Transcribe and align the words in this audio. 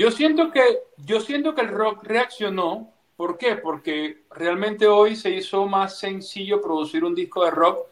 yo 0.00 0.10
siento 0.10 0.50
que, 0.50 0.78
yo 0.96 1.20
siento 1.20 1.54
que 1.54 1.60
el 1.60 1.68
rock 1.68 2.04
reaccionó. 2.04 2.90
¿Por 3.18 3.36
qué? 3.36 3.56
Porque 3.56 4.22
realmente 4.30 4.88
hoy 4.88 5.14
se 5.14 5.28
hizo 5.28 5.66
más 5.66 5.98
sencillo 5.98 6.62
producir 6.62 7.04
un 7.04 7.14
disco 7.14 7.44
de 7.44 7.50
rock. 7.50 7.86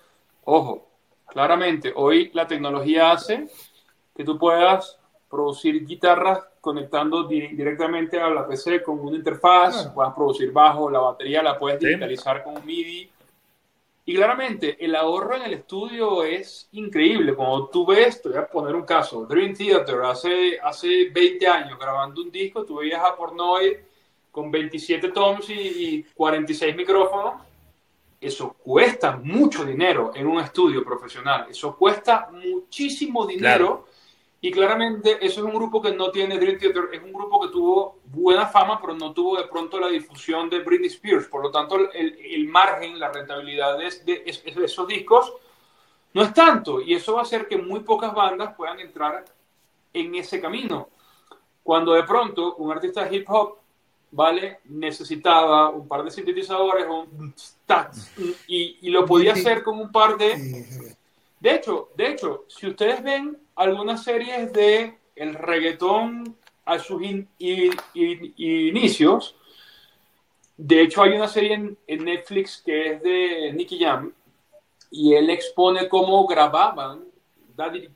Ojo, 0.45 0.89
claramente, 1.27 1.93
hoy 1.95 2.31
la 2.33 2.47
tecnología 2.47 3.13
hace 3.13 3.47
que 4.17 4.25
tú 4.25 4.39
puedas 4.39 4.99
producir 5.29 5.85
guitarras 5.85 6.45
conectando 6.63 7.25
directamente 7.25 8.19
a 8.19 8.31
la 8.31 8.49
PC 8.49 8.83
con 8.83 9.01
una 9.01 9.19
interfaz, 9.19 9.89
puedas 9.89 10.15
producir 10.15 10.51
bajo, 10.51 10.89
la 10.89 11.01
batería 11.01 11.43
la 11.43 11.59
puedes 11.59 11.79
digitalizar 11.79 12.43
con 12.43 12.57
un 12.57 12.65
MIDI. 12.65 13.11
Y 14.09 14.15
claramente 14.15 14.83
el 14.83 14.97
ahorro 14.97 15.37
en 15.37 15.43
el 15.43 15.53
estudio 15.53 16.25
es 16.25 16.67
increíble. 16.73 17.35
Cuando 17.35 17.69
tú 17.69 17.85
ves, 17.85 18.23
te 18.23 18.31
voy 18.31 18.39
a 18.39 18.47
poner 18.47 18.75
un 18.75 18.87
caso, 18.87 19.27
Dream 19.27 19.53
Theater, 19.53 20.01
hace, 20.01 20.59
hace 20.63 21.11
20 21.11 21.47
años 21.47 21.79
grabando 21.79 22.23
un 22.23 22.31
disco, 22.31 22.65
tú 22.65 22.77
veías 22.77 23.05
a 23.05 23.15
Pornoy 23.15 23.77
con 24.31 24.51
27 24.51 25.11
toms 25.11 25.51
y, 25.51 26.07
46 26.15 26.75
micrófonos. 26.75 27.35
Eso 28.19 28.55
cuesta 28.55 29.19
mucho 29.23 29.63
dinero 29.67 30.13
en 30.15 30.27
un 30.27 30.41
estudio 30.41 30.83
profesional. 30.83 31.47
Eso 31.51 31.77
cuesta 31.77 32.31
muchísimo 32.33 33.27
dinero. 33.27 33.88
Y 34.41 34.53
claramente 34.53 35.19
eso 35.25 35.41
es 35.41 35.47
un 35.47 35.55
grupo 35.55 35.83
que 35.83 35.93
no 35.93 36.13
tiene 36.13 36.39
Dream 36.39 36.59
Theater, 36.59 36.91
es 36.93 37.03
un 37.03 37.13
grupo 37.13 37.41
que 37.41 37.49
tuvo 37.49 37.99
buena 38.05 38.47
fama, 38.47 38.81
pero 38.81 38.95
no 38.95 39.13
tuvo 39.13 39.37
de 39.37 39.49
pronto 39.49 39.81
la 39.81 39.89
difusión 39.89 40.49
de 40.49 40.61
Britney 40.61 40.87
Spears. 40.89 41.27
Por 41.27 41.43
lo 41.43 41.51
tanto, 41.51 41.91
el, 41.93 42.17
el 42.21 42.47
margen, 42.47 43.01
la 43.01 43.11
rentabilidad 43.11 43.77
de, 43.77 43.91
de, 44.05 44.23
esos 44.65 44.87
discos 44.87 45.33
no 46.15 46.23
es 46.23 46.33
tanto. 46.33 46.81
Y 46.81 46.95
eso 46.95 47.15
va 47.15 47.21
a 47.21 47.23
hacer 47.23 47.49
que 47.49 47.57
muy 47.57 47.81
pocas 47.81 48.15
bandas 48.15 48.55
puedan 48.55 48.79
entrar 48.79 49.25
en 49.93 50.15
ese 50.15 50.41
camino. 50.41 50.89
Cuando 51.65 51.95
de 51.95 52.05
pronto 52.05 52.55
un 52.57 52.71
artista 52.71 53.05
de 53.05 53.17
hip 53.17 53.29
hop, 53.29 53.57
¿vale? 54.13 54.61
Necesitaba 54.67 55.71
un 55.71 55.89
par 55.89 56.05
de 56.05 56.13
sintetizadores 56.13 56.87
un 56.89 57.35
y, 58.47 58.79
y 58.83 58.91
lo 58.91 59.05
podía 59.05 59.33
hacer 59.33 59.65
con 59.65 59.81
un 59.81 59.91
par 59.91 60.17
de... 60.17 60.97
De 61.41 61.55
hecho, 61.55 61.91
de 61.97 62.09
hecho, 62.09 62.45
si 62.49 62.67
ustedes 62.67 63.03
ven 63.03 63.37
algunas 63.59 64.05
series 64.05 64.53
de 64.53 64.97
el 65.17 65.35
reggaetón 65.35 66.37
a 66.65 66.79
sus 66.79 67.03
inicios. 67.93 69.35
De 70.57 70.81
hecho, 70.83 71.03
hay 71.03 71.15
una 71.15 71.27
serie 71.27 71.77
en, 71.87 72.05
Netflix 72.05 72.63
que 72.65 72.93
es 72.93 73.03
de 73.03 73.53
Nicky 73.55 73.81
Jam 73.81 74.13
y 74.93 75.13
él 75.15 75.29
expone 75.31 75.89
cómo 75.89 76.25
grababan 76.27 77.05
Daddy, 77.57 77.89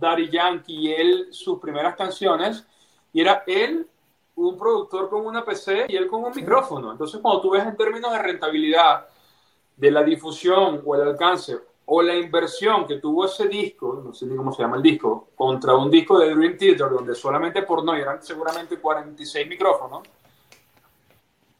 Daddy 0.00 0.28
Yankee 0.28 0.74
y 0.74 0.92
él 0.92 1.28
sus 1.30 1.60
primeras 1.60 1.94
canciones 1.94 2.66
y 3.12 3.20
era 3.20 3.44
él 3.46 3.86
un 4.34 4.58
productor 4.58 5.08
con 5.08 5.24
una 5.24 5.44
PC 5.44 5.86
y 5.88 5.94
él 5.94 6.08
con 6.08 6.24
un 6.24 6.32
micrófono. 6.34 6.90
Entonces, 6.90 7.20
cuando 7.22 7.40
tú 7.40 7.50
ves 7.50 7.64
en 7.64 7.76
términos 7.76 8.10
de 8.10 8.18
rentabilidad 8.18 9.06
de 9.76 9.90
la 9.92 10.02
difusión 10.02 10.82
o 10.84 10.96
el 10.96 11.02
alcance 11.02 11.60
o 11.86 12.02
la 12.02 12.14
inversión 12.14 12.86
que 12.86 12.96
tuvo 12.96 13.26
ese 13.26 13.46
disco, 13.46 14.00
no 14.04 14.14
sé 14.14 14.26
ni 14.26 14.36
cómo 14.36 14.52
se 14.52 14.62
llama 14.62 14.76
el 14.76 14.82
disco, 14.82 15.28
contra 15.34 15.74
un 15.74 15.90
disco 15.90 16.18
de 16.18 16.34
Dream 16.34 16.56
Theater 16.56 16.88
donde 16.88 17.14
solamente 17.14 17.62
por 17.62 17.84
no 17.84 17.94
eran 17.94 18.22
seguramente 18.22 18.78
46 18.78 19.46
micrófonos, 19.46 20.02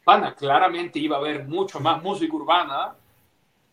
pana, 0.03 0.33
claramente 0.33 0.99
iba 0.99 1.17
a 1.17 1.19
haber 1.19 1.45
mucho 1.45 1.79
más 1.79 2.01
música 2.01 2.35
urbana 2.35 2.93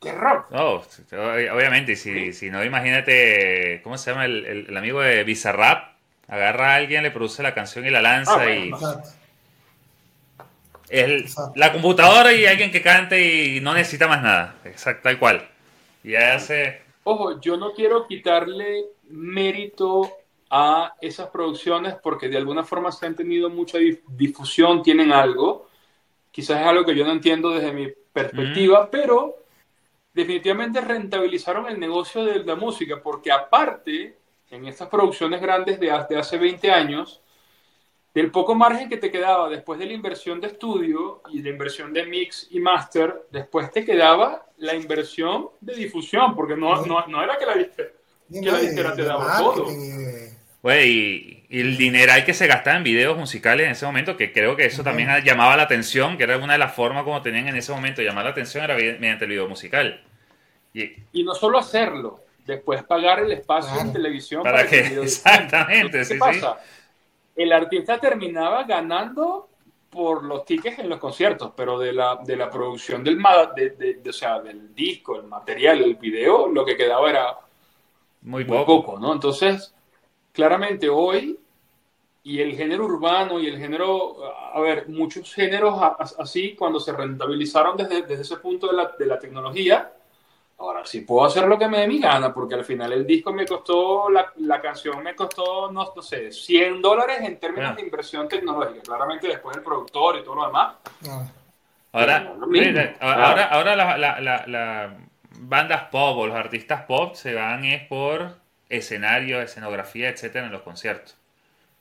que 0.00 0.12
rock. 0.12 0.46
Oh, 0.50 0.82
obviamente, 1.12 1.94
si, 1.94 2.32
si 2.32 2.50
no, 2.50 2.64
imagínate, 2.64 3.80
¿cómo 3.84 3.96
se 3.96 4.10
llama 4.10 4.24
el, 4.24 4.66
el, 4.68 4.76
amigo 4.76 5.00
de 5.00 5.22
Bizarrap? 5.24 5.92
Agarra 6.26 6.72
a 6.72 6.76
alguien, 6.76 7.02
le 7.02 7.10
produce 7.10 7.42
la 7.42 7.54
canción 7.54 7.86
y 7.86 7.90
la 7.90 8.02
lanza 8.02 8.40
ah, 8.40 8.50
y... 8.50 8.72
Es 10.88 11.36
la 11.54 11.72
computadora 11.72 12.34
y 12.34 12.44
alguien 12.44 12.70
que 12.70 12.82
cante 12.82 13.22
y 13.22 13.60
no 13.60 13.72
necesita 13.72 14.08
más 14.08 14.22
nada. 14.22 14.56
Exacto, 14.64 15.04
tal 15.04 15.18
cual. 15.18 15.48
Y 16.04 16.14
hace... 16.14 16.82
Ojo, 17.04 17.40
yo 17.40 17.56
no 17.56 17.72
quiero 17.72 18.06
quitarle 18.06 18.84
mérito 19.08 20.10
a 20.50 20.94
esas 21.00 21.28
producciones 21.30 21.94
porque 22.02 22.28
de 22.28 22.36
alguna 22.36 22.62
forma 22.62 22.92
se 22.92 23.06
han 23.06 23.16
tenido 23.16 23.50
mucha 23.50 23.78
difusión, 23.78 24.82
tienen 24.82 25.12
algo. 25.12 25.68
Quizás 26.30 26.60
es 26.60 26.66
algo 26.66 26.84
que 26.84 26.94
yo 26.94 27.04
no 27.04 27.12
entiendo 27.12 27.50
desde 27.50 27.72
mi 27.72 27.88
perspectiva, 28.12 28.88
pero 28.90 29.36
definitivamente 30.12 30.80
rentabilizaron 30.80 31.66
el 31.68 31.80
negocio 31.80 32.24
de 32.24 32.44
la 32.44 32.54
música 32.54 33.02
porque 33.02 33.32
aparte, 33.32 34.18
en 34.50 34.66
estas 34.66 34.88
producciones 34.88 35.40
grandes 35.40 35.80
de, 35.80 35.86
de 36.08 36.18
hace 36.18 36.36
20 36.36 36.70
años, 36.70 37.22
del 38.14 38.30
poco 38.30 38.54
margen 38.54 38.88
que 38.88 38.98
te 38.98 39.10
quedaba 39.10 39.48
después 39.48 39.78
de 39.78 39.86
la 39.86 39.94
inversión 39.94 40.40
de 40.40 40.48
estudio 40.48 41.22
y 41.30 41.42
la 41.42 41.48
inversión 41.48 41.92
de 41.92 42.04
mix 42.04 42.46
y 42.50 42.60
master, 42.60 43.26
después 43.30 43.70
te 43.70 43.84
quedaba 43.84 44.46
la 44.58 44.74
inversión 44.74 45.48
de 45.60 45.74
difusión, 45.74 46.34
porque 46.34 46.56
no, 46.56 46.84
no, 46.84 47.06
no 47.06 47.22
era 47.22 47.38
que 47.38 47.46
la, 47.46 47.54
que 47.54 48.82
la 48.82 48.94
te 48.94 49.02
daba 49.02 49.38
todo. 49.38 49.66
y, 50.84 51.38
el 51.50 51.76
dinero 51.76 52.12
hay 52.12 52.24
que 52.24 52.32
se 52.32 52.46
gastaba 52.46 52.78
en 52.78 52.82
videos 52.82 53.16
musicales 53.18 53.66
en 53.66 53.72
ese 53.72 53.84
momento, 53.84 54.16
que 54.16 54.32
creo 54.32 54.56
que 54.56 54.64
eso 54.64 54.82
también 54.82 55.10
llamaba 55.22 55.54
la 55.56 55.64
atención, 55.64 56.16
que 56.16 56.24
era 56.24 56.38
una 56.38 56.54
de 56.54 56.58
las 56.58 56.74
formas 56.74 57.04
como 57.04 57.20
tenían 57.20 57.48
en 57.48 57.56
ese 57.56 57.72
momento 57.72 58.00
llamar 58.00 58.24
la 58.24 58.30
atención 58.30 58.64
era 58.64 58.74
mediante 58.74 59.24
el 59.24 59.30
video 59.30 59.48
musical. 59.48 60.02
Y, 60.72 60.92
y 61.12 61.24
no 61.24 61.34
solo 61.34 61.58
hacerlo, 61.58 62.24
después 62.46 62.82
pagar 62.84 63.20
el 63.20 63.32
espacio 63.32 63.80
en 63.80 63.92
televisión 63.92 64.42
para, 64.42 64.66
que, 64.66 64.80
exactamente, 65.02 66.02
¿qué 66.08 66.14
pasa? 66.14 66.58
El 67.36 67.52
artista 67.52 67.98
terminaba 67.98 68.64
ganando 68.64 69.48
por 69.90 70.24
los 70.24 70.44
tickets 70.46 70.78
en 70.78 70.88
los 70.88 70.98
conciertos, 70.98 71.52
pero 71.54 71.78
de 71.78 71.92
la, 71.92 72.18
de 72.24 72.36
la 72.36 72.48
producción 72.48 73.04
del, 73.04 73.18
de, 73.54 74.02
o 74.08 74.12
sea, 74.12 74.40
del 74.40 74.74
disco, 74.74 75.16
el 75.16 75.24
material, 75.24 75.82
el 75.82 75.96
video, 75.96 76.48
lo 76.48 76.64
que 76.64 76.76
quedaba 76.76 77.10
era 77.10 77.38
muy 78.22 78.44
poco. 78.44 78.98
¿no? 78.98 79.12
Entonces, 79.12 79.74
claramente 80.32 80.88
hoy, 80.88 81.38
y 82.22 82.40
el 82.40 82.56
género 82.56 82.86
urbano 82.86 83.38
y 83.38 83.48
el 83.48 83.58
género, 83.58 84.16
a 84.54 84.58
ver, 84.60 84.88
muchos 84.88 85.34
géneros 85.34 85.78
así, 86.18 86.54
cuando 86.54 86.80
se 86.80 86.92
rentabilizaron 86.92 87.76
desde, 87.76 88.02
desde 88.02 88.22
ese 88.22 88.36
punto 88.38 88.68
de 88.68 88.74
la, 88.74 88.94
de 88.98 89.06
la 89.06 89.18
tecnología, 89.18 89.92
Ahora 90.58 90.86
sí 90.86 91.00
puedo 91.00 91.26
hacer 91.26 91.48
lo 91.48 91.58
que 91.58 91.66
me 91.66 91.80
dé 91.80 91.88
mi 91.88 91.98
gana, 91.98 92.32
porque 92.32 92.54
al 92.54 92.64
final 92.64 92.92
el 92.92 93.06
disco 93.06 93.32
me 93.32 93.44
costó, 93.46 94.08
la, 94.08 94.32
la 94.36 94.60
canción 94.60 95.02
me 95.02 95.16
costó, 95.16 95.72
no, 95.72 95.92
sé, 96.00 96.30
100 96.30 96.80
dólares 96.80 97.18
en 97.22 97.38
términos 97.38 97.74
de 97.74 97.82
inversión 97.82 98.28
tecnológica. 98.28 98.82
Claramente 98.82 99.26
después 99.26 99.56
el 99.56 99.62
productor 99.62 100.18
y 100.18 100.22
todo 100.22 100.36
lo 100.36 100.46
demás. 100.46 100.76
Ahora, 101.92 102.34
ahora, 103.00 103.44
ahora 103.44 103.76
las 103.76 103.98
la, 103.98 104.46
la, 104.46 104.96
bandas 105.40 105.84
pop 105.90 106.18
o 106.18 106.26
los 106.26 106.36
artistas 106.36 106.82
pop 106.82 107.14
se 107.14 107.34
van 107.34 107.64
es 107.64 107.86
por 107.86 108.36
escenario, 108.68 109.42
escenografía, 109.42 110.08
etcétera, 110.08 110.46
en 110.46 110.52
los 110.52 110.62
conciertos. 110.62 111.16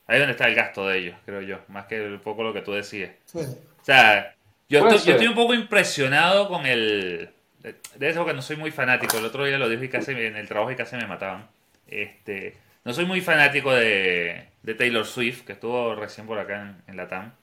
Ahí 0.07 0.15
es 0.15 0.21
donde 0.21 0.31
está 0.31 0.47
el 0.47 0.55
gasto 0.55 0.87
de 0.87 0.97
ellos, 0.97 1.15
creo 1.25 1.41
yo, 1.41 1.59
más 1.69 1.85
que 1.85 2.01
un 2.01 2.19
poco 2.19 2.43
lo 2.43 2.53
que 2.53 2.61
tú 2.61 2.73
decías. 2.73 3.11
O 3.33 3.83
sea, 3.83 4.35
yo 4.67 4.89
yo 4.89 4.89
estoy 4.89 5.27
un 5.27 5.35
poco 5.35 5.53
impresionado 5.53 6.49
con 6.49 6.65
el 6.65 7.29
de 7.61 8.09
eso 8.09 8.25
que 8.25 8.33
no 8.33 8.41
soy 8.41 8.55
muy 8.55 8.71
fanático, 8.71 9.17
el 9.17 9.25
otro 9.25 9.45
día 9.45 9.57
lo 9.57 9.69
dije 9.69 9.85
y 9.85 9.89
casi 9.89 10.11
en 10.11 10.35
el 10.35 10.47
trabajo 10.47 10.71
y 10.71 10.75
casi 10.75 10.95
me 10.95 11.07
mataban. 11.07 11.47
Este, 11.87 12.57
no 12.83 12.93
soy 12.93 13.05
muy 13.05 13.21
fanático 13.21 13.71
de, 13.71 14.47
de 14.63 14.73
Taylor 14.73 15.05
Swift, 15.05 15.43
que 15.45 15.53
estuvo 15.53 15.95
recién 15.95 16.25
por 16.25 16.39
acá 16.39 16.75
en, 16.87 16.97
la 16.97 17.07
TAM. 17.07 17.33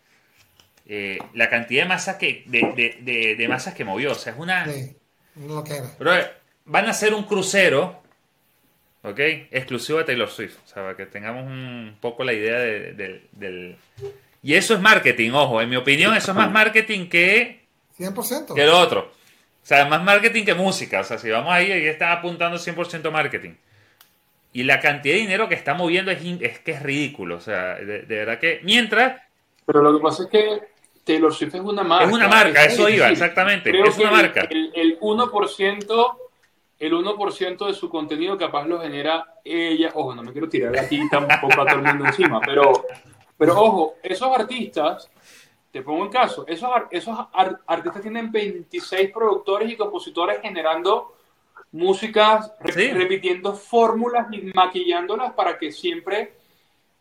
Eh, 0.87 1.19
la 1.35 1.49
cantidad 1.49 1.83
de 1.83 1.89
masas 1.89 2.17
que 2.17 2.45
de, 2.47 2.97
de, 3.03 3.37
de, 3.37 3.49
masas 3.49 3.75
que 3.75 3.85
movió, 3.85 4.13
o 4.13 4.15
sea, 4.15 4.33
es 4.33 4.39
una... 4.39 4.67
Pero 5.99 6.15
eh, 6.15 6.27
van 6.65 6.87
a 6.87 6.91
hacer 6.91 7.15
un 7.15 7.25
crucero, 7.25 8.03
¿ok? 9.03 9.19
Exclusivo 9.51 9.99
de 9.99 10.05
Taylor 10.05 10.31
Swift, 10.31 10.57
o 10.65 10.67
sea, 10.67 10.83
para 10.83 10.97
que 10.97 11.07
tengamos 11.07 11.45
un 11.45 11.97
poco 12.01 12.25
la 12.25 12.33
idea 12.33 12.59
del... 12.59 13.77
Y 14.43 14.55
eso 14.55 14.75
es 14.75 14.81
marketing, 14.81 15.33
ojo, 15.33 15.61
en 15.61 15.69
mi 15.69 15.77
opinión 15.77 16.15
eso 16.17 16.33
es 16.33 16.37
más 16.37 16.51
marketing 16.51 17.09
que... 17.09 17.67
100%. 17.99 18.55
Que 18.55 18.65
lo 18.65 18.79
otro. 18.79 19.18
O 19.69 19.75
sea, 19.75 19.85
más 19.85 20.03
marketing 20.03 20.47
que 20.47 20.55
música. 20.55 21.01
O 21.01 21.05
sea, 21.05 21.19
si 21.19 21.29
vamos 21.29 21.53
ahí, 21.53 21.71
ahí 21.71 21.87
está 21.87 22.11
apuntando 22.11 22.57
100% 22.57 23.11
marketing. 23.11 23.51
Y 24.55 24.63
la 24.63 24.81
cantidad 24.81 25.15
de 25.15 25.21
dinero 25.21 25.47
que 25.47 25.57
está 25.57 25.75
moviendo 25.75 26.11
es, 26.11 26.25
es 26.41 26.61
que 26.61 26.71
es 26.71 26.83
ridículo. 26.83 27.37
O 27.37 27.41
sea, 27.41 27.75
de, 27.75 28.01
verdad 28.07 28.39
que. 28.39 28.61
Mientras. 28.63 29.21
Pero 29.67 29.83
lo 29.83 29.95
que 29.95 30.03
pasa 30.03 30.23
es 30.23 30.31
que 30.31 30.61
Taylor 31.05 31.35
Swift 31.35 31.57
es 31.57 31.61
una 31.61 31.83
marca. 31.83 32.07
Es 32.07 32.11
una 32.11 32.29
marca, 32.29 32.65
eso 32.65 32.89
iba, 32.89 33.11
exactamente. 33.11 33.71
es 33.79 33.99
una 33.99 34.11
marca. 34.11 34.49
El, 34.49 34.73
el 34.75 35.01
1%. 35.01 36.17
El 36.79 36.93
1% 36.95 37.67
de 37.67 37.75
su 37.75 37.91
contenido 37.91 38.39
capaz 38.39 38.67
lo 38.67 38.81
genera 38.81 39.35
ella. 39.45 39.91
Ojo, 39.93 40.15
no 40.15 40.23
me 40.23 40.33
quiero 40.33 40.49
tirar 40.49 40.79
aquí 40.79 41.07
tampoco 41.11 41.61
a 41.61 41.67
todo 41.67 41.77
el 41.77 41.83
mundo 41.83 42.07
encima, 42.07 42.41
pero, 42.41 42.87
pero 43.37 43.61
ojo, 43.61 43.97
esos 44.03 44.35
artistas 44.35 45.11
te 45.71 45.83
pongo 45.83 46.05
en 46.05 46.11
caso, 46.11 46.47
esos, 46.47 46.71
esos 46.91 47.19
artistas 47.67 48.03
tienen 48.03 48.33
26 48.33 49.11
productores 49.13 49.71
y 49.71 49.77
compositores 49.77 50.41
generando 50.41 51.15
músicas, 51.73 52.53
repitiendo 52.61 53.55
fórmulas 53.55 54.27
y 54.33 54.51
maquillándolas 54.55 55.33
para 55.33 55.59
que 55.59 55.71
siempre 55.71 56.33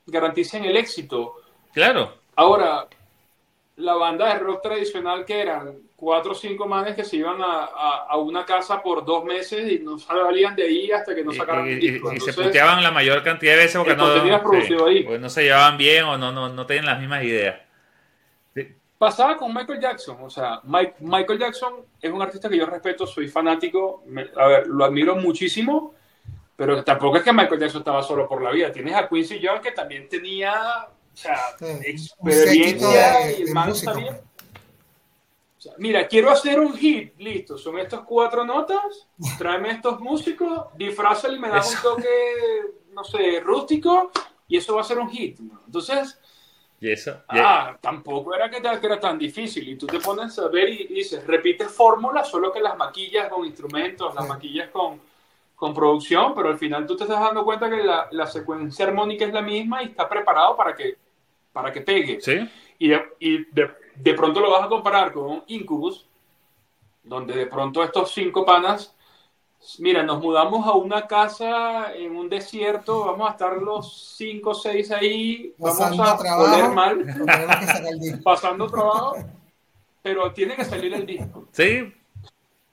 garanticen 0.05 0.65
el 0.65 0.75
éxito. 0.75 1.35
Claro. 1.73 2.13
Ahora, 2.35 2.87
la 3.77 3.93
banda 3.93 4.33
de 4.33 4.39
rock 4.39 4.61
tradicional 4.63 5.23
que 5.23 5.41
eran 5.41 5.73
cuatro 5.95 6.33
o 6.33 6.35
cinco 6.35 6.67
manes 6.67 6.95
que 6.95 7.03
se 7.03 7.17
iban 7.17 7.41
a, 7.41 7.65
a, 8.09 8.17
una 8.17 8.45
casa 8.45 8.81
por 8.83 9.05
dos 9.05 9.23
meses 9.23 9.71
y 9.71 9.79
no 9.79 9.97
salían 9.97 10.55
de 10.55 10.63
ahí 10.63 10.91
hasta 10.91 11.15
que 11.15 11.23
no 11.23 11.31
sacaran 11.31 11.67
y, 11.67 11.75
disco. 11.75 12.11
Y, 12.11 12.19
se 12.19 12.33
puteaban 12.33 12.83
la 12.83 12.91
mayor 12.91 13.23
cantidad 13.23 13.53
de 13.53 13.59
veces 13.59 13.77
porque, 13.77 13.95
no, 13.95 14.07
no 15.17 15.29
se 15.29 15.43
llevaban 15.43 15.77
bien 15.77 16.03
o 16.03 16.17
no, 16.17 16.31
no, 16.31 16.49
no 16.49 16.65
tenían 16.65 16.85
las 16.85 16.99
mismas 16.99 17.23
ideas. 17.23 17.66
Pasaba 18.97 19.37
con 19.37 19.53
Michael 19.53 19.79
Jackson, 19.79 20.17
o 20.21 20.29
sea, 20.29 20.59
Michael 20.63 21.39
Jackson 21.39 21.85
es 22.01 22.11
un 22.11 22.21
artista 22.21 22.49
que 22.49 22.57
yo 22.57 22.65
respeto, 22.65 23.05
soy 23.05 23.27
fanático, 23.27 24.03
a 24.35 24.47
ver, 24.47 24.67
lo 24.67 24.85
admiro 24.85 25.15
muchísimo, 25.15 25.93
pero 26.55 26.83
tampoco 26.83 27.17
es 27.17 27.23
que 27.23 27.31
Michael 27.31 27.59
Jackson 27.59 27.81
estaba 27.81 28.01
solo 28.01 28.27
por 28.27 28.41
la 28.41 28.49
vida. 28.49 28.71
Tienes 28.71 28.95
a 28.95 29.07
Quincy 29.07 29.39
Jones 29.41 29.61
que 29.61 29.71
también 29.71 30.09
tenía, 30.09 30.87
o 31.13 31.15
sea, 31.15 31.39
experiencia 31.83 33.31
y 33.37 33.43
el 33.43 33.53
man 33.53 33.75
sabía. 33.75 34.19
mira, 35.77 36.07
quiero 36.07 36.31
hacer 36.31 36.59
un 36.59 36.75
hit, 36.75 37.13
listo, 37.19 37.59
son 37.59 37.77
estas 37.77 37.99
cuatro 37.99 38.43
notas, 38.43 39.07
tráeme 39.37 39.69
estos 39.69 39.99
músicos, 39.99 40.69
disfrazalo 40.75 41.35
y 41.35 41.39
me 41.39 41.49
das 41.49 41.75
un 41.75 41.81
toque, 41.83 42.09
no 42.93 43.03
sé, 43.03 43.39
rústico, 43.41 44.11
y 44.47 44.57
eso 44.57 44.73
va 44.73 44.81
a 44.81 44.85
ser 44.85 44.97
un 44.97 45.11
hit. 45.11 45.39
Entonces, 45.67 46.19
¿Y 46.79 46.91
eso? 46.91 47.23
Ah, 47.27 47.75
tampoco 47.81 48.35
era 48.35 48.49
que, 48.49 48.57
era 48.57 48.99
tan 48.99 49.17
difícil. 49.17 49.67
Y 49.67 49.75
tú 49.75 49.87
te 49.87 49.99
pones 49.99 50.37
a 50.37 50.47
ver 50.47 50.69
y, 50.69 50.87
dices, 50.87 51.25
repites 51.25 51.71
fórmulas, 51.71 52.29
solo 52.29 52.51
que 52.51 52.59
las 52.59 52.77
maquillas 52.77 53.29
con 53.29 53.45
instrumentos, 53.45 54.13
las 54.13 54.27
maquillas 54.27 54.69
con, 54.69 55.01
con 55.55 55.73
producción, 55.73 56.33
pero 56.35 56.49
al 56.49 56.57
final 56.57 56.85
tú 56.85 56.95
te 56.95 57.03
estás 57.05 57.19
dando 57.19 57.43
cuenta 57.43 57.69
que 57.69 57.77
la, 57.77 58.07
la, 58.11 58.27
secuencia 58.27 58.85
armónica 58.85 59.25
es 59.25 59.33
la 59.33 59.41
misma 59.41 59.81
y 59.81 59.87
está 59.87 60.07
preparado 60.07 60.55
para 60.55 60.75
que, 60.75 60.95
para 61.51 61.71
que 61.71 61.81
pegue. 61.81 62.21
¿Sí? 62.21 62.47
Y, 62.77 62.89
de, 62.89 63.01
y 63.19 63.45
de, 63.45 63.71
de 63.95 64.13
pronto 64.13 64.39
lo 64.39 64.51
vas 64.51 64.63
a 64.63 64.69
comparar 64.69 65.11
con 65.11 65.43
Incubus, 65.47 66.05
donde 67.03 67.33
de 67.33 67.47
pronto 67.47 67.83
estos 67.83 68.11
cinco 68.11 68.45
panas 68.45 68.95
Mira, 69.79 70.01
nos 70.03 70.21
mudamos 70.21 70.65
a 70.65 70.73
una 70.73 71.07
casa 71.07 71.93
en 71.93 72.15
un 72.15 72.29
desierto, 72.29 73.05
vamos 73.05 73.27
a 73.27 73.31
estar 73.31 73.61
los 73.61 74.15
cinco 74.15 74.51
o 74.51 74.55
seis 74.55 74.91
ahí, 74.91 75.53
vamos 75.57 75.99
a 75.99 76.17
trabajo, 76.17 76.73
mal, 76.73 77.05
pasando 78.23 78.67
trabajo, 78.67 79.17
pero 80.01 80.31
tiene 80.31 80.55
que 80.55 80.63
salir 80.63 80.93
el 80.93 81.05
disco. 81.05 81.47
Sí. 81.51 81.93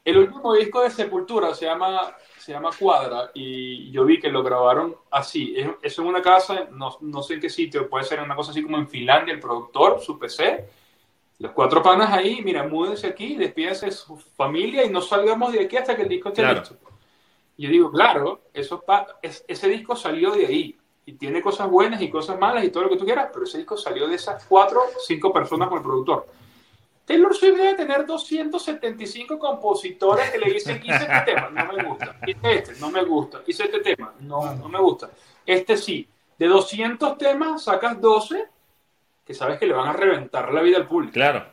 El 0.05 0.19
último 0.19 0.55
disco 0.55 0.83
de 0.83 0.91
Sepultura 0.91 1.55
se 1.55 1.65
llama, 1.65 2.15
se 2.39 2.53
llama 2.53 2.71
Cuadra 2.79 3.31
y 3.35 3.91
yo 3.91 4.05
vi 4.05 4.21
que 4.21 4.29
lo 4.29 4.43
grabaron 4.43 4.95
así. 5.11 5.55
Es, 5.57 5.69
es 5.83 5.99
en 5.99 6.07
una 6.07 6.23
casa, 6.23 6.69
no, 6.71 6.97
no 7.01 7.23
sé 7.23 7.35
en 7.35 7.41
qué 7.41 7.51
sitio, 7.51 7.89
puede 7.89 8.05
ser 8.05 8.21
una 8.21 8.37
cosa 8.37 8.51
así 8.51 8.63
como 8.63 8.77
en 8.77 8.89
Finlandia, 8.89 9.35
el 9.35 9.41
productor, 9.41 10.01
su 10.01 10.19
PC 10.19 10.69
los 11.39 11.53
cuatro 11.53 11.83
panas 11.83 12.13
ahí, 12.13 12.43
mira, 12.43 12.67
múdense 12.67 13.07
aquí, 13.07 13.35
despídense 13.35 13.87
de 13.87 13.93
su 13.93 14.17
familia 14.17 14.85
y 14.85 14.91
no 14.91 15.01
salgamos 15.01 15.53
de 15.53 15.61
aquí 15.61 15.77
hasta 15.77 15.97
que 15.97 16.03
el 16.03 16.09
disco 16.09 16.29
esté 16.29 16.47
listo. 16.47 16.77
Y 17.57 17.65
yo 17.65 17.71
digo, 17.71 17.91
claro, 17.91 18.43
eso 18.53 18.85
ese 19.23 19.69
disco 19.69 19.97
salió 19.97 20.33
de 20.33 20.47
ahí 20.47 20.79
y 21.07 21.13
tiene 21.15 21.43
cosas 21.43 21.69
buenas 21.69 22.01
y 22.03 22.09
cosas 22.09 22.39
malas 22.39 22.65
y 22.65 22.71
todo 22.71 22.85
lo 22.85 22.91
que 22.91 22.97
tú 22.97 23.05
quieras, 23.05 23.29
pero 23.33 23.45
ese 23.45 23.59
disco 23.59 23.77
salió 23.77 24.09
de 24.09 24.17
esas 24.17 24.45
cuatro, 24.45 24.81
cinco 25.07 25.33
personas 25.33 25.69
con 25.69 25.79
el 25.79 25.85
productor. 25.85 26.27
Taylor 27.05 27.35
Swift 27.35 27.57
debe 27.57 27.75
tener 27.75 28.07
275 28.07 29.39
compositores 29.39 30.31
que 30.31 30.39
le 30.39 30.53
dicen, 30.53 30.81
hice 30.83 31.03
este 31.03 31.33
tema, 31.33 31.51
no 31.51 31.73
me 31.73 31.85
gusta, 31.85 32.17
hice 32.27 32.55
este, 32.55 32.81
no 32.81 32.91
me 32.91 33.05
gusta, 33.05 33.43
hice 33.47 33.65
este 33.65 33.81
tema, 33.81 34.15
no, 34.21 34.55
no 34.55 34.69
me 34.69 34.79
gusta, 34.79 35.11
este 35.45 35.77
sí. 35.77 36.09
De 36.39 36.49
200 36.49 37.19
temas 37.19 37.65
sacas 37.65 38.01
12 38.01 38.49
que 39.25 39.35
sabes 39.35 39.59
que 39.59 39.67
le 39.67 39.75
van 39.75 39.89
a 39.89 39.93
reventar 39.93 40.53
la 40.53 40.61
vida 40.63 40.77
al 40.77 40.87
público. 40.87 41.13
Claro. 41.13 41.47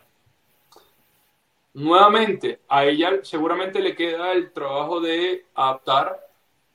Nuevamente, 1.74 2.62
a 2.68 2.84
ella 2.86 3.20
seguramente 3.24 3.80
le 3.80 3.96
queda 3.96 4.34
el 4.34 4.52
trabajo 4.52 5.00
de 5.00 5.46
adaptar 5.56 6.28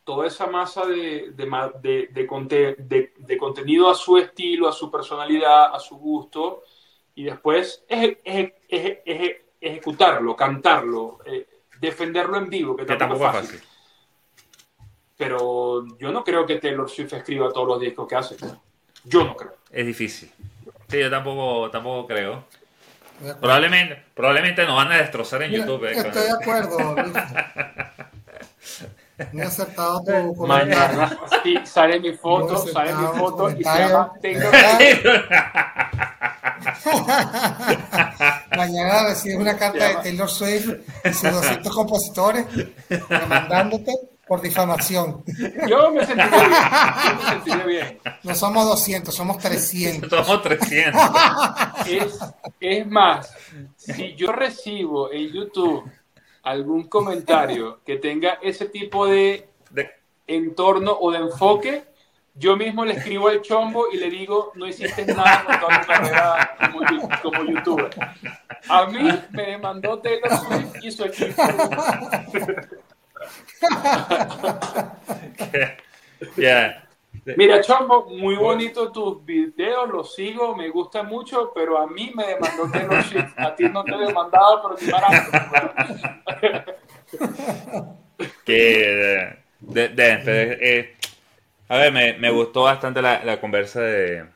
toda 0.05 0.27
esa 0.27 0.47
masa 0.47 0.87
de, 0.87 1.33
de, 1.33 2.77
de, 2.79 3.13
de 3.17 3.37
contenido 3.37 3.91
a 3.91 3.95
su 3.95 4.17
estilo, 4.17 4.69
a 4.69 4.73
su 4.73 4.91
personalidad, 4.91 5.75
a 5.75 5.81
su 5.81 5.97
gusto, 5.97 6.63
y 7.15 7.25
después 7.25 7.85
ejecutarlo, 9.61 10.37
cantarlo, 10.37 11.19
eh, 11.25 11.47
defenderlo 11.81 12.37
en 12.39 12.49
vivo, 12.49 12.77
que, 12.77 12.85
tampoco, 12.85 13.27
es 13.27 13.33
fácil. 13.33 13.61
Pero 15.17 15.85
yo 15.99 16.13
no 16.13 16.23
creo 16.23 16.47
que 16.47 16.57
Taylor 16.57 16.89
Swift 16.89 17.15
escriba 17.15 17.53
todos 17.53 17.67
los 17.67 17.81
discos 17.81 18.07
que 18.07 18.15
hace. 18.15 18.37
Yo 19.05 19.25
no 19.25 19.35
creo. 19.35 19.57
Es 19.71 19.87
difícil. 19.87 20.31
Sí, 20.89 20.99
yo 21.01 21.11
tampoco, 21.11 21.71
tampoco 21.71 22.07
creo. 22.07 22.45
Probablemente, 23.41 24.03
probablemente 24.15 24.65
nos 24.65 24.77
van 24.77 24.93
a 24.93 24.99
destrozar 24.99 25.43
en 25.43 25.53
YouTube. 25.53 25.85
Eh, 25.87 25.93
estoy 25.97 26.23
de 26.23 26.31
acuerdo. 26.31 26.97
Me 29.33 29.43
he 29.43 29.47
acertado 29.47 30.03
tu 30.05 30.47
Mañana 30.47 31.19
sí, 31.43 31.57
sale 31.65 31.99
mi 32.01 32.13
foto, 32.13 32.59
sale 32.59 32.93
mi 32.95 33.07
foto 33.19 33.49
y 33.51 33.57
se 33.57 33.63
llama 33.63 34.13
Tengo 34.21 34.51
Mañana 38.57 39.05
recibes 39.09 39.39
una 39.39 39.57
carta 39.57 39.89
de 39.89 39.95
Taylor 40.03 40.29
Swift 40.29 40.69
y 41.03 41.13
sus 41.15 41.33
200 41.33 41.75
compositores 41.75 42.45
demandándote 43.09 43.93
por 44.27 44.41
difamación. 44.41 45.23
Yo 45.69 45.91
me 45.93 46.05
sentiría 46.05 46.39
bien. 46.39 46.51
Yo 47.09 47.15
me 47.15 47.31
sentiría 47.31 47.65
bien. 47.65 47.99
No 48.25 48.35
somos 48.35 48.67
200, 48.67 49.15
somos 49.15 49.39
300. 49.39 50.11
Somos 50.27 50.43
300. 50.43 51.03
Es, 51.87 52.19
es 52.61 52.87
más, 52.87 53.33
si 53.77 54.15
yo 54.17 54.33
recibo 54.33 55.13
en 55.13 55.33
YouTube 55.33 55.89
algún 56.43 56.89
comentario 56.89 57.81
que 57.85 57.97
tenga 57.97 58.39
ese 58.43 58.67
tipo 58.67 59.07
de, 59.07 59.49
de, 59.71 59.91
entorno 60.27 60.97
o 61.01 61.13
de 61.13 61.19
enfoque, 61.19 61.85
yo 62.35 62.57
mismo 62.57 62.85
le 62.85 62.95
escribo 62.95 63.29
al 63.29 63.41
chombo 63.43 63.87
y 63.93 63.97
le 63.97 64.11
digo, 64.11 64.53
no 64.57 64.67
hiciste 64.67 65.07
nada 65.07 65.45
con 65.45 65.61
toda 65.61 65.81
tu 65.81 65.87
carrera 65.87 66.57
como, 66.73 67.09
como 67.23 67.51
youtuber. 67.51 67.91
A 68.69 68.87
mí 68.87 69.09
me 69.31 69.43
demandó 69.43 69.99
Taylor 70.01 70.37
Swift 70.37 70.85
y 70.85 70.91
su 70.91 71.05
equipo. 71.05 71.43
Mira, 77.37 77.61
Chombo, 77.61 78.09
muy 78.11 78.37
bonito 78.37 78.93
tus 78.93 79.25
videos, 79.25 79.89
los 79.89 80.15
sigo, 80.15 80.55
me 80.55 80.69
gusta 80.69 81.03
mucho, 81.03 81.51
pero 81.55 81.79
a 81.79 81.89
mí 81.89 82.13
me 82.15 82.27
demandó 82.27 82.71
Taylor 82.71 83.03
Swift. 83.05 83.33
A 83.37 83.53
ti 83.55 83.65
no 83.65 83.83
te 83.83 83.95
he 83.95 83.99
demandado, 83.99 84.63
pero 84.63 84.77
te 84.77 84.93
que 88.45 89.39
de, 89.61 89.95
eh, 89.99 90.97
a 91.69 91.79
ver, 91.79 91.93
me, 91.93 92.13
me, 92.15 92.31
gustó 92.31 92.63
bastante 92.63 93.03
la, 93.03 93.25
la 93.25 93.41
conversa 93.41 93.81
de, 93.81 94.27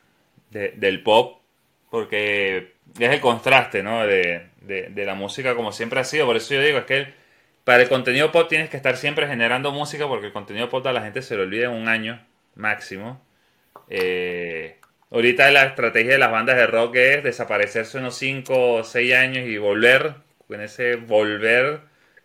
del 0.49 1.01
pop, 1.01 1.39
porque 1.89 2.73
es 2.99 3.09
el 3.09 3.21
contraste, 3.21 3.83
¿no? 3.83 4.05
De, 4.05 4.49
de, 4.61 5.05
la 5.05 5.15
música 5.15 5.55
como 5.55 5.71
siempre 5.71 5.99
ha 5.99 6.03
sido. 6.03 6.25
Por 6.25 6.35
eso 6.35 6.53
yo 6.53 6.61
digo, 6.61 6.79
es 6.79 6.85
que 6.85 7.13
para 7.63 7.83
el 7.83 7.89
contenido 7.89 8.31
pop 8.31 8.47
tienes 8.49 8.69
que 8.69 8.77
estar 8.77 8.97
siempre 8.97 9.27
generando 9.27 9.71
música 9.71 10.07
porque 10.07 10.27
el 10.27 10.33
contenido 10.33 10.69
pop 10.69 10.85
a 10.87 10.93
la 10.93 11.01
gente 11.01 11.21
se 11.21 11.35
lo 11.35 11.43
olvida 11.43 11.65
en 11.65 11.71
un 11.71 11.87
año 11.87 12.25
máximo. 12.55 13.21
Eh, 13.89 14.77
ahorita 15.11 15.51
la 15.51 15.65
estrategia 15.65 16.13
de 16.13 16.17
las 16.17 16.31
bandas 16.31 16.57
de 16.57 16.67
rock 16.67 16.95
es 16.95 17.23
desaparecerse 17.23 17.97
unos 17.99 18.15
5 18.17 18.73
o 18.73 18.83
6 18.83 19.13
años 19.13 19.47
y 19.47 19.57
volver, 19.57 20.15
con 20.47 20.61
ese 20.61 20.95
volver, 20.95 21.81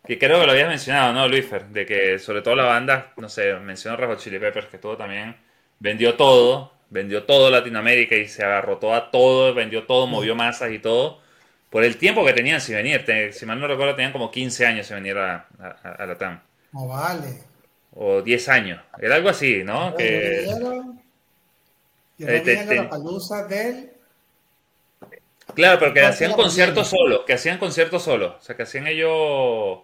que 0.06 0.18
creo 0.18 0.40
que 0.40 0.46
lo 0.46 0.52
habías 0.52 0.68
mencionado, 0.68 1.12
¿no, 1.12 1.28
Luisfer? 1.28 1.66
De 1.66 1.86
que 1.86 2.18
sobre 2.18 2.42
todo 2.42 2.56
la 2.56 2.64
banda, 2.64 3.12
no 3.16 3.28
sé, 3.28 3.54
mencionó 3.56 3.96
Red 3.96 4.18
Chili 4.18 4.38
Peppers, 4.38 4.68
que 4.68 4.78
todo 4.78 4.96
también 4.96 5.36
vendió 5.80 6.14
todo, 6.14 6.72
vendió 6.90 7.24
todo 7.24 7.50
Latinoamérica 7.50 8.16
y 8.16 8.28
se 8.28 8.44
agarró 8.44 8.78
a 8.94 9.10
todo, 9.10 9.54
vendió 9.54 9.84
todo, 9.84 10.06
movió 10.06 10.34
masas 10.34 10.72
y 10.72 10.78
todo 10.78 11.20
por 11.76 11.84
el 11.84 11.98
tiempo 11.98 12.24
que 12.24 12.32
tenían 12.32 12.58
sin 12.58 12.74
venir. 12.74 13.04
si 13.34 13.44
mal 13.44 13.60
no 13.60 13.66
recuerdo, 13.66 13.94
tenían 13.94 14.10
como 14.10 14.30
15 14.30 14.64
años 14.64 14.86
sin 14.86 14.96
venir 14.96 15.18
a, 15.18 15.46
a, 15.82 16.06
la 16.06 16.16
TAM. 16.16 16.40
No 16.72 16.88
vale. 16.88 17.42
O 17.94 18.22
10 18.22 18.48
años. 18.48 18.80
Era 18.98 19.16
algo 19.16 19.28
así, 19.28 19.62
¿no? 19.62 19.90
Yo 19.90 19.96
que... 19.98 20.46
Yo 22.16 22.28
eh, 22.28 22.66
la 22.76 22.88
palusa 22.88 23.46
del... 23.46 23.90
Claro, 25.54 25.78
pero 25.78 25.92
que 25.92 26.00
hacían 26.00 26.32
conciertos 26.32 26.88
solos, 26.88 27.24
que 27.26 27.34
hacían 27.34 27.58
conciertos 27.58 28.02
solos. 28.02 28.36
O 28.38 28.40
sea, 28.40 28.56
que 28.56 28.62
hacían 28.62 28.86
ellos... 28.86 29.80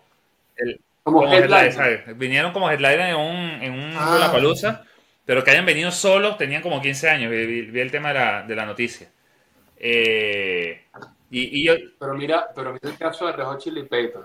como, 1.03 1.31
headliner. 1.31 2.15
Vinieron 2.15 2.55
como 2.55 2.71
headliner 2.71 3.11
en 3.11 3.17
un, 3.17 3.63
en 3.63 3.73
un 3.75 3.93
ah, 3.99 4.31
palusa, 4.33 4.83
pero 5.27 5.45
que 5.45 5.51
hayan 5.51 5.67
venido 5.67 5.91
solos, 5.91 6.39
tenían 6.39 6.63
como 6.63 6.81
15 6.81 7.11
años. 7.11 7.31
Vi, 7.31 7.79
el 7.79 7.91
tema 7.91 8.15
de 8.15 8.15
la, 8.15 8.43
de 8.45 8.57
la 8.57 8.65
noticia. 8.65 9.11
Eh, 9.77 10.87
y, 11.33 11.69
Pero 11.99 12.15
mira, 12.15 12.51
pero 12.55 12.73
mira 12.73 12.91
el 12.91 12.99
caso 12.99 13.27
de 13.27 13.33
Red 13.33 13.45
Hot 13.45 13.59
Chili 13.59 13.83
Paper, 13.85 14.23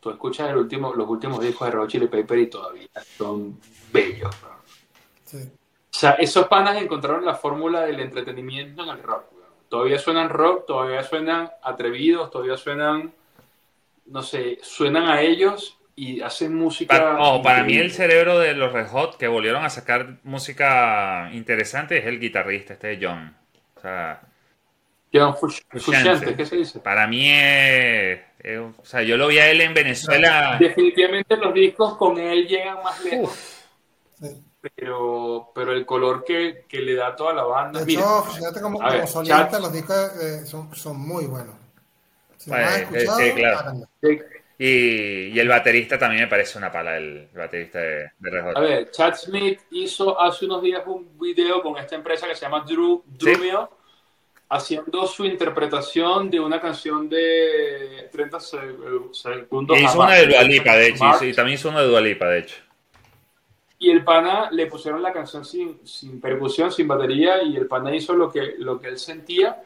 Tú 0.00 0.10
escuchas 0.10 0.50
el 0.50 0.56
último, 0.56 0.94
los 0.94 1.08
últimos 1.08 1.40
discos 1.40 1.66
de 1.66 1.72
Red 1.72 1.80
Hot 1.80 1.90
Chili 1.90 2.06
Paper 2.06 2.38
y 2.38 2.46
todavía 2.46 2.88
son 3.16 3.58
bellos, 3.92 4.34
O 4.34 5.38
sea, 5.90 6.12
esos 6.12 6.46
panas 6.46 6.80
encontraron 6.80 7.24
la 7.24 7.34
fórmula 7.34 7.82
del 7.82 7.98
entretenimiento 7.98 8.84
en 8.84 8.90
el 8.90 9.02
rock, 9.02 9.24
todavía 9.68 9.98
suenan 9.98 10.28
rock, 10.28 10.66
todavía 10.66 11.02
suenan 11.02 11.50
atrevidos, 11.62 12.30
todavía 12.30 12.56
suenan, 12.56 13.12
no 14.06 14.22
sé, 14.22 14.58
suenan 14.62 15.08
a 15.08 15.22
ellos 15.22 15.78
y 15.96 16.20
hacen 16.20 16.54
música. 16.54 16.96
Para, 16.96 17.42
para 17.42 17.64
mí 17.64 17.76
el 17.76 17.90
cerebro 17.90 18.38
de 18.38 18.54
los 18.54 18.72
Red 18.72 18.88
Hot 18.88 19.16
que 19.16 19.26
volvieron 19.26 19.64
a 19.64 19.70
sacar 19.70 20.18
música 20.22 21.30
interesante 21.32 21.98
es 21.98 22.06
el 22.06 22.20
guitarrista, 22.20 22.74
este 22.74 22.98
John. 23.02 23.34
O 23.76 23.80
sea, 23.80 24.20
John 25.18 25.36
Frusciante, 25.36 26.34
¿qué 26.36 26.46
se 26.46 26.56
dice? 26.56 26.80
Para 26.80 27.06
mí 27.06 27.30
es, 27.30 28.20
o 28.78 28.84
sea, 28.84 29.02
yo 29.02 29.16
lo 29.16 29.28
vi 29.28 29.38
a 29.38 29.50
él 29.50 29.60
en 29.60 29.74
Venezuela. 29.74 30.56
Definitivamente 30.60 31.36
los 31.36 31.52
discos 31.52 31.96
con 31.96 32.18
él 32.18 32.46
llegan 32.46 32.82
más 32.82 33.04
lejos. 33.04 33.64
Pero, 34.74 35.52
pero 35.54 35.72
el 35.72 35.86
color 35.86 36.24
que, 36.24 36.64
que, 36.68 36.78
le 36.78 36.94
da 36.94 37.14
toda 37.14 37.32
la 37.32 37.44
banda. 37.44 37.84
De 37.84 37.92
hecho, 37.92 38.22
fíjate 38.24 38.60
como, 38.60 38.80
como 38.80 39.06
solista, 39.06 39.60
los 39.60 39.72
discos 39.72 40.12
eh, 40.20 40.44
son, 40.44 40.74
son, 40.74 40.98
muy 40.98 41.26
buenos. 41.26 41.54
Si 42.36 42.50
pues, 42.50 42.78
escuchado, 42.78 43.18
sí, 43.18 43.32
claro. 43.32 43.72
Y, 44.58 45.28
y, 45.28 45.38
el 45.38 45.48
baterista 45.48 45.98
también 45.98 46.22
me 46.22 46.28
parece 46.28 46.58
una 46.58 46.72
pala, 46.72 46.96
el 46.96 47.28
baterista 47.34 47.78
de, 47.78 48.10
de 48.18 48.30
Red 48.30 48.44
Hot. 48.44 48.56
A 48.56 48.60
ver, 48.60 48.90
Chad 48.90 49.14
Smith 49.14 49.60
hizo 49.70 50.20
hace 50.20 50.46
unos 50.46 50.62
días 50.62 50.82
un 50.86 51.16
video 51.18 51.62
con 51.62 51.76
esta 51.76 51.94
empresa 51.94 52.26
que 52.26 52.34
se 52.34 52.40
llama 52.42 52.64
Drew, 52.66 53.04
Drumeo, 53.06 53.70
haciendo 54.48 55.06
su 55.06 55.24
interpretación 55.24 56.30
de 56.30 56.40
una 56.40 56.60
canción 56.60 57.08
de 57.08 58.08
30 58.12 58.40
segundos. 58.40 59.78
Y 59.78 59.84
hizo 59.84 60.00
una 60.00 60.14
de 60.14 60.26
Dualipa, 60.26 60.76
de 60.76 60.88
hecho, 60.88 61.24
y, 61.24 61.32
también 61.32 61.54
hizo 61.54 61.68
una 61.68 61.80
de 61.80 61.88
Dualipa, 61.88 62.26
de 62.26 62.38
hecho. 62.40 62.56
Y 63.78 63.90
el 63.90 64.04
pana 64.04 64.48
le 64.50 64.66
pusieron 64.66 65.02
la 65.02 65.12
canción 65.12 65.44
sin, 65.44 65.86
sin 65.86 66.20
percusión, 66.20 66.72
sin 66.72 66.88
batería, 66.88 67.42
y 67.42 67.56
el 67.56 67.66
pana 67.66 67.94
hizo 67.94 68.14
lo 68.14 68.30
que, 68.30 68.54
lo 68.58 68.80
que 68.80 68.88
él 68.88 68.98
sentía. 68.98 69.62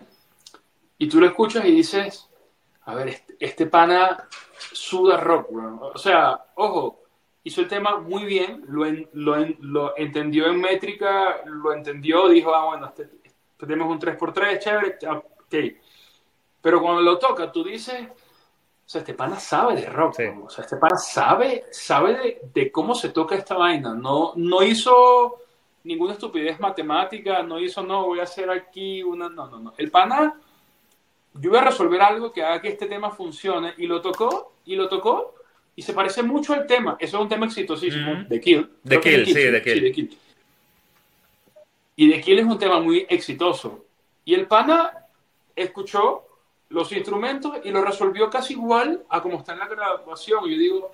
Y 0.98 1.08
tú 1.08 1.20
lo 1.20 1.26
escuchas 1.26 1.64
y 1.64 1.70
dices, 1.70 2.28
a 2.84 2.94
ver, 2.94 3.08
este, 3.08 3.36
este 3.38 3.66
pana 3.66 4.28
suda 4.72 5.16
rock, 5.16 5.50
O 5.94 5.98
sea, 5.98 6.44
ojo, 6.56 7.02
hizo 7.44 7.60
el 7.60 7.68
tema 7.68 7.98
muy 8.00 8.24
bien, 8.24 8.64
lo, 8.68 8.84
lo, 9.12 9.46
lo, 9.60 9.96
entendió 9.96 10.46
en 10.46 10.60
métrica, 10.60 11.42
lo 11.46 11.72
entendió, 11.72 12.28
dijo, 12.28 12.54
ah, 12.54 12.66
bueno, 12.66 12.86
este, 12.86 13.08
tema 13.66 13.84
es 13.84 13.90
un 13.90 14.00
3x3, 14.00 14.58
chévere, 14.58 14.98
ok. 15.08 15.54
Pero 16.60 16.82
cuando 16.82 17.02
lo 17.02 17.18
toca, 17.18 17.50
tú 17.50 17.64
dices, 17.64 18.02
o 18.02 18.88
sea, 18.88 19.00
este 19.00 19.14
pana 19.14 19.38
sabe 19.38 19.76
de 19.76 19.86
rock, 19.86 20.18
o 20.44 20.50
sea, 20.50 20.64
este 20.64 20.76
pana 20.76 20.96
sabe, 20.96 21.64
sabe 21.70 22.14
de, 22.14 22.40
de, 22.52 22.72
cómo 22.72 22.94
se 22.94 23.10
toca 23.10 23.34
esta 23.34 23.56
vaina, 23.56 23.94
no, 23.94 24.32
no 24.36 24.62
hizo 24.62 25.38
ninguna 25.84 26.12
estupidez 26.12 26.60
matemática, 26.60 27.42
no 27.42 27.58
hizo, 27.58 27.82
no, 27.82 28.06
voy 28.06 28.20
a 28.20 28.24
hacer 28.24 28.50
aquí 28.50 29.02
una, 29.02 29.28
no, 29.28 29.48
no, 29.48 29.58
no. 29.58 29.74
El 29.78 29.90
pana 29.90 30.34
yo 31.34 31.50
voy 31.50 31.58
a 31.58 31.64
resolver 31.64 32.00
algo 32.00 32.32
que 32.32 32.42
haga 32.42 32.60
que 32.60 32.68
este 32.68 32.86
tema 32.86 33.10
funcione 33.10 33.74
y 33.78 33.86
lo 33.86 34.00
tocó 34.00 34.54
y 34.64 34.74
lo 34.74 34.88
tocó 34.88 35.34
y 35.76 35.82
se 35.82 35.92
parece 35.92 36.22
mucho 36.22 36.52
al 36.52 36.66
tema. 36.66 36.96
Eso 36.98 37.16
es 37.16 37.22
un 37.22 37.28
tema 37.28 37.46
exitosísimo 37.46 38.24
de 38.28 38.40
Kill. 38.40 38.68
De 38.82 39.00
Kill, 39.00 39.26
sí, 39.26 39.34
de 39.34 39.92
Kill. 39.92 40.18
Y 42.00 42.08
de 42.08 42.18
Kill 42.22 42.38
es 42.38 42.46
un 42.46 42.58
tema 42.58 42.80
muy 42.80 43.04
exitoso. 43.10 43.84
Y 44.24 44.32
el 44.32 44.46
pana 44.46 45.04
escuchó 45.54 46.24
los 46.70 46.90
instrumentos 46.92 47.58
y 47.62 47.70
lo 47.70 47.84
resolvió 47.84 48.30
casi 48.30 48.54
igual 48.54 49.04
a 49.10 49.20
como 49.20 49.36
está 49.36 49.52
en 49.52 49.58
la 49.58 49.68
grabación. 49.68 50.46
Y 50.46 50.52
yo 50.52 50.58
digo, 50.58 50.92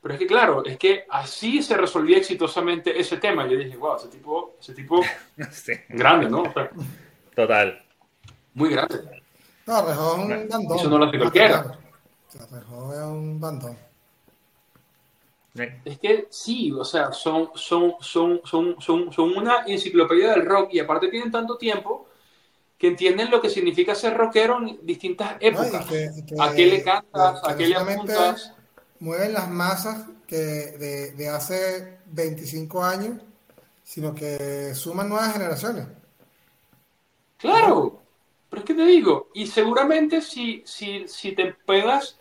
pero 0.00 0.14
es 0.14 0.18
que 0.18 0.26
claro, 0.26 0.64
es 0.64 0.78
que 0.78 1.04
así 1.10 1.62
se 1.62 1.76
resolvía 1.76 2.16
exitosamente 2.16 2.98
ese 2.98 3.18
tema. 3.18 3.46
Y 3.46 3.50
yo 3.50 3.58
dije, 3.58 3.76
wow, 3.76 3.96
ese 3.96 4.08
tipo, 4.08 4.56
ese 4.58 4.72
tipo 4.72 5.02
grande, 5.90 6.30
¿no? 6.30 6.44
Total. 7.34 7.84
Muy 8.54 8.70
grande. 8.70 9.22
No, 9.66 9.84
Rejón 9.84 10.32
es 10.32 10.42
un 10.44 10.48
bandón. 10.48 10.78
Eso 10.78 10.88
no 10.88 10.96
lo 10.96 11.04
hace 11.04 11.18
cualquiera. 11.18 11.78
Rejón 12.50 12.92
es 12.94 13.00
un 13.00 13.38
bandón. 13.38 13.85
Es 15.84 15.98
que 15.98 16.26
sí, 16.30 16.72
o 16.72 16.84
sea, 16.84 17.12
son, 17.12 17.50
son, 17.54 17.94
son, 18.00 18.40
son, 18.44 18.76
son, 18.80 19.12
son 19.12 19.36
una 19.36 19.64
enciclopedia 19.66 20.30
del 20.30 20.44
rock 20.44 20.74
y 20.74 20.78
aparte 20.78 21.08
tienen 21.08 21.30
tanto 21.30 21.56
tiempo 21.56 22.08
que 22.78 22.88
entienden 22.88 23.30
lo 23.30 23.40
que 23.40 23.48
significa 23.48 23.94
ser 23.94 24.14
rockero 24.14 24.58
en 24.58 24.78
distintas 24.86 25.36
épocas. 25.40 25.86
¿A 26.38 26.52
qué 26.52 26.66
le 26.66 26.82
cantas? 26.82 27.40
¿A 27.42 27.56
qué 27.56 27.68
le 27.68 27.76
apuntas? 27.76 28.52
Mueven 28.98 29.32
las 29.32 29.48
masas 29.50 30.06
que 30.26 30.36
de, 30.36 31.12
de 31.12 31.28
hace 31.28 31.98
25 32.06 32.82
años, 32.82 33.20
sino 33.82 34.14
que 34.14 34.74
suman 34.74 35.08
nuevas 35.08 35.32
generaciones. 35.32 35.86
Claro, 37.38 38.02
pero 38.48 38.60
es 38.60 38.66
que 38.66 38.74
te 38.74 38.84
digo, 38.84 39.28
y 39.34 39.46
seguramente 39.46 40.20
si, 40.22 40.62
si, 40.66 41.06
si 41.08 41.32
te 41.32 41.52
pegas 41.66 42.18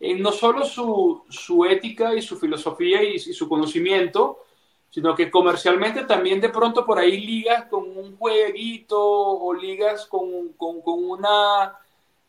en 0.00 0.20
no 0.22 0.32
solo 0.32 0.64
su, 0.64 1.24
su 1.28 1.64
ética 1.64 2.14
y 2.14 2.22
su 2.22 2.38
filosofía 2.38 3.02
y, 3.02 3.18
su 3.18 3.48
conocimiento, 3.48 4.44
sino 4.90 5.14
que 5.14 5.30
comercialmente 5.30 6.04
también 6.04 6.40
de 6.40 6.48
pronto 6.48 6.84
por 6.84 6.98
ahí 6.98 7.20
ligas 7.20 7.66
con 7.66 7.96
un 7.96 8.16
jueguito 8.16 8.98
o 9.00 9.54
ligas 9.54 10.06
con, 10.06 10.52
con, 10.54 10.80
con 10.82 11.04
una 11.04 11.74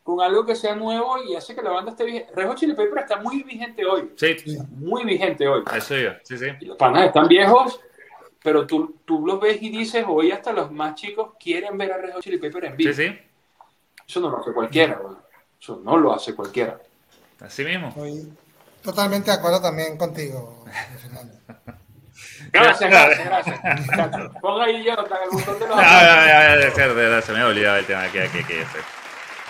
con 0.02 0.22
algo 0.22 0.46
que 0.46 0.56
sea 0.56 0.74
nuevo 0.74 1.22
y 1.22 1.34
hace 1.34 1.54
que 1.54 1.60
la 1.60 1.68
banda 1.68 1.90
esté 1.90 2.04
vigente. 2.04 2.32
Rejo 2.34 2.54
Chili 2.54 2.72
Pepper 2.72 3.00
está 3.00 3.20
muy 3.20 3.42
vigente 3.42 3.84
hoy. 3.84 4.10
Sí. 4.16 4.36
Muy 4.70 5.04
vigente 5.04 5.46
hoy. 5.46 5.62
Eso 5.76 5.96
yo, 5.98 6.12
sí, 6.22 6.38
sí. 6.38 6.46
los 6.62 6.78
panas 6.78 7.08
están 7.08 7.28
viejos, 7.28 7.78
pero 8.42 8.66
tú, 8.66 8.96
tú 9.04 9.26
los 9.26 9.38
ves 9.38 9.60
y 9.60 9.68
dices, 9.68 10.06
hoy 10.08 10.30
hasta 10.30 10.54
los 10.54 10.72
más 10.72 10.94
chicos 10.94 11.32
quieren 11.38 11.76
ver 11.76 11.92
a 11.92 11.98
Rejo 11.98 12.22
Chili 12.22 12.38
Pepper 12.38 12.64
en 12.64 12.76
vivo. 12.78 12.90
Sí, 12.94 13.06
sí. 13.06 13.18
Eso 14.08 14.20
no 14.20 14.30
lo 14.30 14.38
hace 14.38 14.52
cualquiera, 14.54 14.98
Eso 15.60 15.82
no 15.84 15.98
lo 15.98 16.14
hace 16.14 16.34
cualquiera. 16.34 16.80
Así 17.40 17.64
mismo. 17.64 17.88
Estoy 17.88 18.32
totalmente 18.82 19.30
de 19.30 19.36
acuerdo 19.36 19.60
también 19.60 19.96
contigo, 19.96 20.64
Fernando. 21.00 21.38
Gracias, 22.52 22.90
gracias, 22.90 23.24
gracias. 23.24 23.60
Ponga 24.40 24.64
ahí 24.64 24.84
yo, 24.84 24.92
está 24.94 25.22
el 25.22 25.30
botón 25.30 25.58
de 25.58 25.66
los. 25.66 25.76
No, 25.76 25.82
no, 25.82 25.86
no, 26.56 26.94
no, 26.94 27.16
no, 27.16 27.22
se 27.22 27.32
me 27.32 27.40
ha 27.40 27.46
olvidado 27.46 27.76
el 27.76 27.86
tema 27.86 28.08
que 28.08 28.22
aquí, 28.22 28.44
que 28.44 28.62
este. 28.62 28.78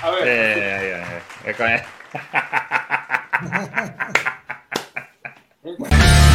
A 0.03 0.11
ver. 0.11 0.29
Eh, 0.29 1.03
ahí, 1.45 1.55
ahí, 1.55 1.83
ahí. 5.75 6.28